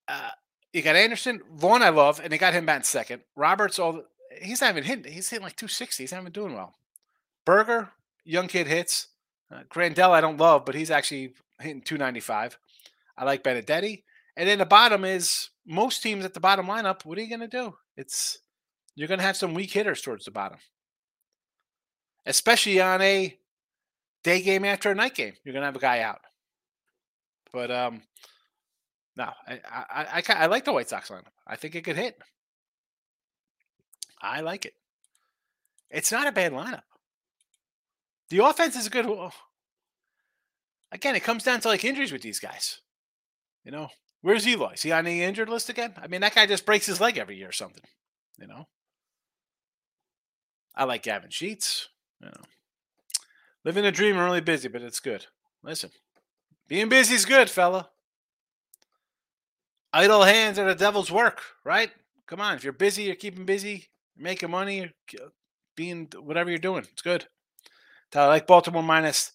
[0.08, 0.30] uh,
[0.72, 3.22] you got Anderson, Vaughn, I love, and they got him back in second.
[3.34, 4.02] Roberts, all
[4.42, 5.12] he's not even hitting.
[5.12, 6.02] He's hitting like 260.
[6.02, 6.74] He's not even doing well.
[7.44, 7.90] Burger,
[8.26, 9.08] young kid hits.
[9.50, 12.58] Uh, Grandal, I don't love, but he's actually hitting 295.
[13.16, 14.02] I like Benintendi.
[14.36, 17.04] And then the bottom is most teams at the bottom lineup.
[17.04, 17.74] What are you going to do?
[17.96, 18.38] It's
[18.94, 20.58] you're going to have some weak hitters towards the bottom,
[22.26, 23.38] especially on a
[24.22, 25.34] day game after a night game.
[25.44, 26.20] You're going to have a guy out.
[27.52, 28.02] But um,
[29.16, 31.24] no, I, I I, I like the White Sox lineup.
[31.46, 32.18] I think it could hit.
[34.20, 34.74] I like it.
[35.90, 36.82] It's not a bad lineup.
[38.30, 39.06] The offense is good.
[40.92, 42.80] Again, it comes down to like injuries with these guys.
[43.64, 43.88] You know,
[44.22, 44.72] where's Eloy?
[44.72, 45.94] Is he on the injured list again?
[46.00, 47.82] I mean, that guy just breaks his leg every year or something.
[48.38, 48.66] You know.
[50.74, 51.88] I like Gavin Sheets.
[52.20, 52.42] You know.
[53.64, 55.26] Living a dream, and really busy, but it's good.
[55.64, 55.90] Listen,
[56.68, 57.90] being busy is good, fella.
[59.92, 61.90] Idle hands are the devil's work, right?
[62.28, 65.30] Come on, if you're busy, you're keeping busy, you're making money, you're
[65.74, 66.86] being whatever you're doing.
[66.92, 67.26] It's good.
[68.16, 69.32] I like Baltimore minus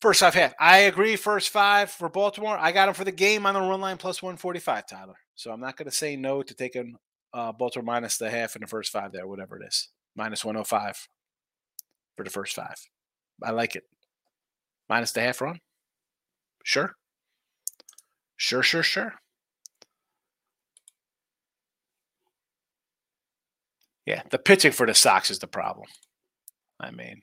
[0.00, 0.54] first half half.
[0.58, 1.16] I agree.
[1.16, 2.56] First five for Baltimore.
[2.58, 5.16] I got them for the game on the run line plus 145, Tyler.
[5.34, 6.96] So I'm not going to say no to taking
[7.34, 9.88] uh, Baltimore minus the half in the first five there, whatever it is.
[10.14, 11.08] Minus 105
[12.16, 12.76] for the first five.
[13.42, 13.84] I like it.
[14.88, 15.60] Minus the half run.
[16.64, 16.94] Sure.
[18.36, 19.14] Sure, sure, sure.
[24.06, 25.88] Yeah, the pitching for the Sox is the problem.
[26.78, 27.22] I mean,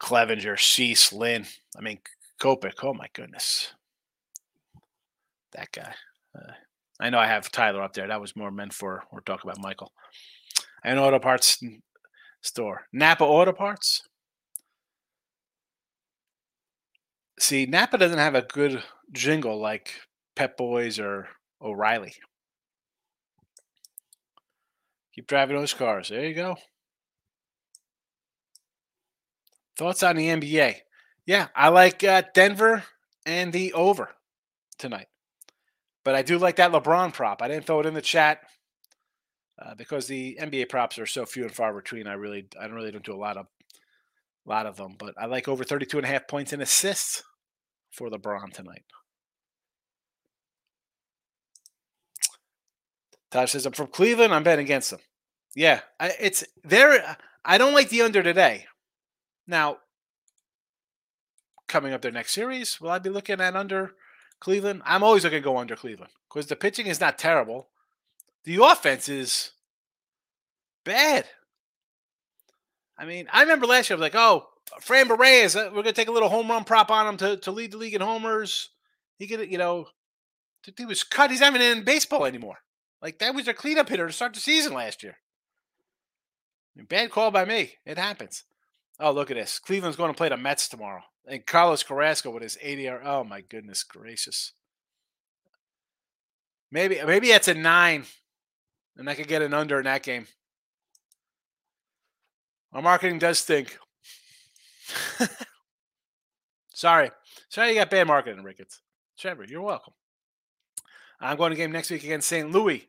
[0.00, 1.46] Clevinger, Cease, Lynn.
[1.76, 1.98] I mean,
[2.40, 2.82] Kopech.
[2.82, 3.72] Oh my goodness,
[5.52, 5.94] that guy.
[6.36, 6.52] Uh,
[7.00, 8.08] I know I have Tyler up there.
[8.08, 9.04] That was more meant for.
[9.10, 9.92] We're talking about Michael.
[10.84, 11.62] An auto parts
[12.42, 14.02] store, Napa Auto Parts.
[17.38, 19.92] See, Napa doesn't have a good jingle like
[20.36, 21.28] Pep Boys or
[21.60, 22.14] O'Reilly.
[25.14, 26.08] Keep driving those cars.
[26.08, 26.56] There you go.
[29.76, 30.76] Thoughts on the NBA?
[31.26, 32.84] Yeah, I like uh, Denver
[33.26, 34.10] and the over
[34.78, 35.08] tonight.
[36.04, 37.40] But I do like that LeBron prop.
[37.40, 38.40] I didn't throw it in the chat
[39.58, 42.06] uh, because the NBA props are so few and far between.
[42.06, 43.46] I really, I don't really don't do a lot of,
[44.46, 44.96] a lot of them.
[44.98, 47.22] But I like over 32 and a half points and assists
[47.90, 48.84] for LeBron tonight.
[53.30, 54.32] Tosh says, I'm from Cleveland.
[54.32, 55.00] I'm betting against them.
[55.56, 57.16] Yeah, it's there.
[57.44, 58.66] I don't like the under today.
[59.46, 59.78] Now,
[61.68, 63.94] coming up their next series, will I be looking at under
[64.40, 64.82] Cleveland?
[64.84, 67.68] I'm always looking to go under Cleveland because the pitching is not terrible.
[68.44, 69.52] The offense is
[70.84, 71.26] bad.
[72.96, 74.48] I mean, I remember last year, I was like, oh,
[74.80, 77.36] Framber Reyes, uh, we're going to take a little home run prop on him to,
[77.38, 78.70] to lead the league in homers.
[79.18, 79.88] He could, you know,
[80.76, 81.30] he was cut.
[81.30, 82.58] He's not even in baseball anymore.
[83.02, 85.18] Like that was a cleanup hitter to start the season last year.
[86.88, 87.74] Bad call by me.
[87.84, 88.44] It happens.
[89.00, 89.58] Oh, look at this.
[89.58, 91.02] Cleveland's going to play the Mets tomorrow.
[91.26, 94.52] And Carlos Carrasco with his 80 Oh my goodness gracious.
[96.70, 98.04] Maybe maybe that's a nine.
[98.96, 100.26] And I could get an under in that game.
[102.72, 103.78] Our marketing does stink.
[106.74, 107.10] Sorry.
[107.48, 108.80] Sorry you got bad marketing, Ricketts.
[109.16, 109.94] Trevor, you're welcome.
[111.20, 112.50] I'm going to game next week against St.
[112.50, 112.88] Louis.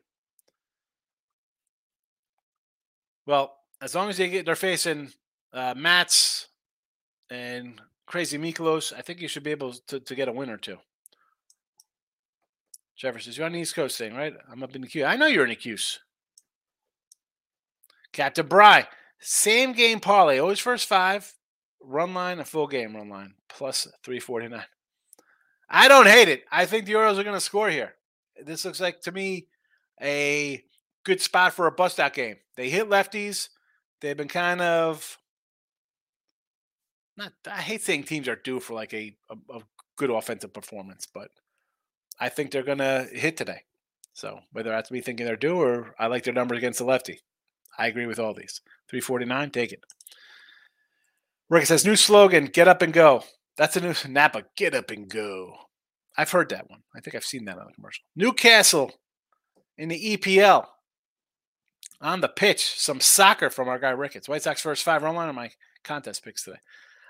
[3.24, 5.12] Well, as long as they get they're facing
[5.52, 6.48] uh, Matz,
[7.30, 10.56] and Crazy Mikolas, I think you should be able to, to get a win or
[10.56, 10.78] two.
[12.96, 14.34] Trevor says, You're on the East Coast thing, right?
[14.50, 15.04] I'm up in the queue.
[15.04, 15.98] I know you're in the queues.
[18.12, 18.86] Captain Bry,
[19.20, 21.34] same game parlay, always first five,
[21.82, 24.62] run line, a full game run line, plus 349.
[25.68, 26.44] I don't hate it.
[26.50, 27.94] I think the Orioles are going to score here.
[28.42, 29.48] This looks like, to me,
[30.00, 30.62] a
[31.04, 32.36] good spot for a bust out game.
[32.56, 33.48] They hit lefties.
[34.00, 35.18] They've been kind of
[37.16, 39.60] not I hate saying teams are due for like a, a, a
[39.96, 41.30] good offensive performance, but
[42.20, 43.62] I think they're gonna hit today.
[44.12, 47.20] So whether that's me thinking they're due or I like their numbers against the lefty.
[47.78, 48.60] I agree with all these.
[48.88, 49.84] 349, take it.
[51.50, 53.22] Rick says new slogan, get up and go.
[53.56, 55.54] That's a new Napa, get up and go.
[56.16, 56.80] I've heard that one.
[56.94, 58.04] I think I've seen that on a commercial.
[58.16, 58.92] Newcastle
[59.76, 60.66] in the EPL.
[62.00, 64.28] On the pitch, some soccer from our guy Ricketts.
[64.28, 65.50] White Sox first five run line on my
[65.82, 66.58] contest picks today.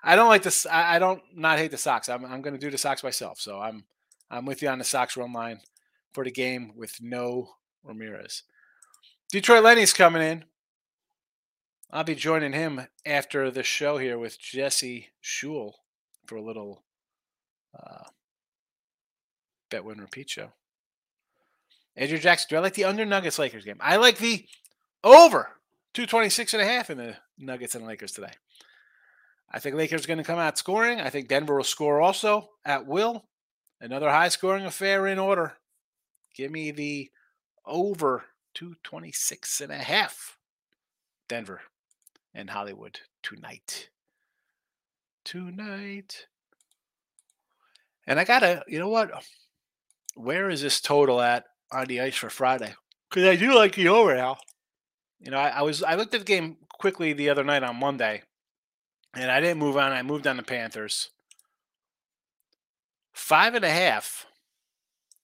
[0.02, 0.66] I don't like this.
[0.70, 2.08] I don't not hate the Sox.
[2.08, 3.40] I'm I'm going to do the Sox myself.
[3.40, 3.84] So I'm
[4.30, 5.60] I'm with you on the Sox run line
[6.12, 7.50] for the game with no
[7.82, 8.42] Ramirez.
[9.30, 10.44] Detroit Lenny's coming in.
[11.90, 15.74] I'll be joining him after the show here with Jesse Shule
[16.26, 16.82] for a little
[17.78, 18.04] uh,
[19.70, 20.52] bet win repeat show.
[21.96, 23.78] Andrew Jackson, do I like the under Nuggets Lakers game?
[23.80, 24.46] I like the
[25.02, 25.50] over
[25.94, 28.32] 226 and a half in the Nuggets and Lakers today.
[29.50, 31.00] I think Lakers are going to come out scoring.
[31.00, 33.24] I think Denver will score also at will.
[33.80, 35.54] Another high scoring affair in order.
[36.34, 37.10] Give me the
[37.64, 40.38] over 226 and a half.
[41.28, 41.62] Denver
[42.34, 43.90] and Hollywood tonight.
[45.24, 46.26] Tonight.
[48.06, 49.10] And I got to, you know what?
[50.14, 52.74] Where is this total at on the ice for Friday?
[53.10, 54.38] Because I do like the over now.
[55.20, 57.76] You know, I, I was I looked at the game quickly the other night on
[57.76, 58.22] Monday
[59.16, 59.92] and I didn't move on.
[59.92, 61.10] I moved on the Panthers.
[63.12, 64.26] Five and a half,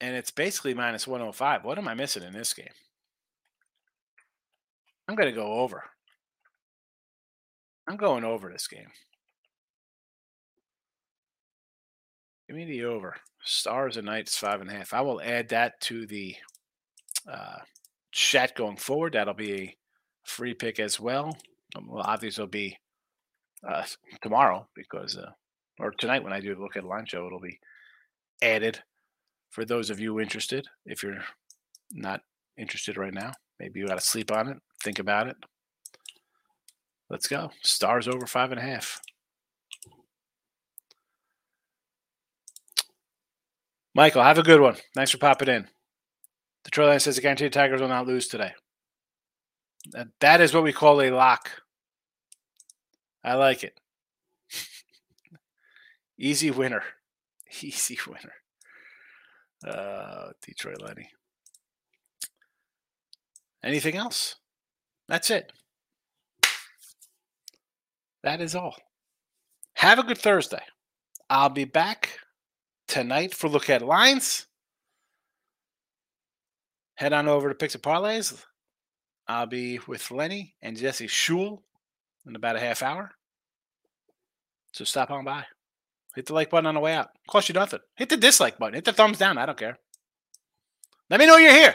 [0.01, 1.65] and it's basically minus 105.
[1.65, 2.67] What am I missing in this game?
[5.07, 5.85] I'm going to go over.
[7.87, 8.89] I'm going over this game.
[12.49, 13.17] Give me the over.
[13.45, 14.95] Stars and Knights, five and a half.
[14.95, 16.37] I will add that to the
[17.31, 17.59] uh,
[18.13, 19.15] chat going forward.
[19.15, 19.77] That'll be a
[20.23, 21.37] free pick as well.
[21.87, 22.79] Well, obviously, it'll be
[23.69, 23.85] uh,
[24.23, 25.31] tomorrow because, uh,
[25.79, 27.59] or tonight when I do look at line show, it'll be
[28.43, 28.81] added
[29.51, 30.67] for those of you interested.
[30.87, 31.25] If you're
[31.93, 32.21] not
[32.57, 35.37] interested right now, maybe you got to sleep on it, think about it.
[37.11, 37.51] Let's go.
[37.63, 39.01] Stars over five and a half.
[43.95, 44.77] Michael, have a good one.
[44.95, 45.69] Thanks for popping in.
[46.65, 48.53] Detroit Lions says the guaranteed Tigers will not lose today.
[50.21, 51.62] That is what we call a lock.
[53.25, 53.79] I like it.
[56.19, 56.83] Easy winner.
[57.63, 58.33] Easy winner.
[59.67, 61.09] Uh, Detroit Lenny.
[63.65, 64.37] Anything else?
[65.09, 65.53] That's it.
[68.23, 68.77] That is all.
[69.75, 70.63] Have a good Thursday.
[71.29, 72.19] I'll be back
[72.89, 74.47] tonight for Look at Lines.
[76.95, 78.45] Head on over to Picks and Parlays.
[79.27, 81.63] I'll be with Lenny and Jesse Shule
[82.27, 83.11] in about a half hour.
[84.73, 85.45] So stop on by.
[86.15, 87.11] Hit the like button on the way out.
[87.29, 87.81] Cost you nothing.
[87.97, 88.75] Hit the dislike button.
[88.75, 89.39] Hit the thumbs down.
[89.39, 89.79] I don't care.
[91.11, 91.75] Let me know you're here.